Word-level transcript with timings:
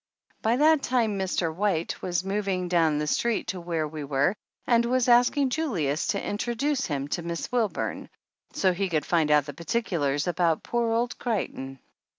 By 0.41 0.55
that 0.55 0.81
time 0.81 1.19
Mr. 1.19 1.53
White 1.53 2.01
was 2.01 2.23
moving 2.23 2.67
down 2.67 2.97
the 2.97 3.05
street 3.05 3.45
to 3.49 3.61
where 3.61 3.87
we 3.87 4.03
were 4.03 4.33
and 4.65 4.83
was 4.83 5.07
asking 5.07 5.51
Julius 5.51 6.07
to 6.07 6.25
introduce 6.27 6.87
him 6.87 7.07
to 7.09 7.21
Miss 7.21 7.51
Wilburn, 7.51 8.09
so 8.51 8.73
he 8.73 8.89
could 8.89 9.05
find 9.05 9.29
out 9.29 9.45
the 9.45 9.53
particulars 9.53 10.25
about 10.25 10.63
poor 10.63 10.91
old 10.91 11.15
Creigh 11.19 11.49
ton. 11.49 11.79